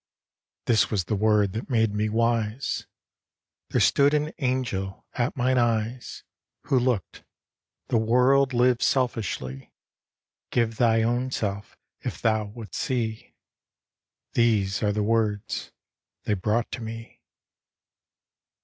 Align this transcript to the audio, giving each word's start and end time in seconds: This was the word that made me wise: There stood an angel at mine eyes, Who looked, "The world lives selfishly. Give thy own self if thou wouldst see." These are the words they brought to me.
This 0.65 0.89
was 0.89 1.03
the 1.03 1.15
word 1.15 1.53
that 1.53 1.69
made 1.69 1.93
me 1.93 2.09
wise: 2.09 2.87
There 3.69 3.79
stood 3.79 4.15
an 4.15 4.31
angel 4.39 5.05
at 5.13 5.37
mine 5.37 5.59
eyes, 5.59 6.23
Who 6.63 6.79
looked, 6.79 7.23
"The 7.89 7.99
world 7.99 8.51
lives 8.51 8.83
selfishly. 8.83 9.71
Give 10.49 10.77
thy 10.77 11.03
own 11.03 11.29
self 11.29 11.77
if 11.99 12.19
thou 12.19 12.45
wouldst 12.45 12.81
see." 12.81 13.35
These 14.33 14.81
are 14.81 14.91
the 14.91 15.03
words 15.03 15.71
they 16.23 16.33
brought 16.33 16.71
to 16.71 16.81
me. 16.81 17.21